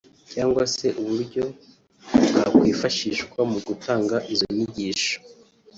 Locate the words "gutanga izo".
3.67-4.47